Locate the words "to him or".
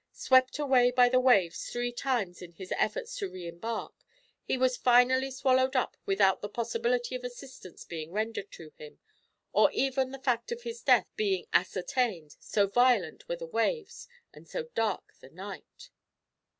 8.51-9.69